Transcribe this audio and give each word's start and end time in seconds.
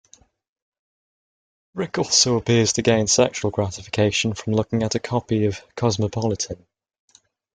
Rik 1.75 1.99
also 1.99 2.35
appears 2.35 2.73
to 2.73 2.81
gain 2.81 3.05
sexual 3.05 3.51
gratification 3.51 4.33
from 4.33 4.53
looking 4.53 4.81
at 4.81 4.95
a 4.95 4.99
copy 4.99 5.45
of 5.45 5.61
"Cosmopolitan". 5.75 6.65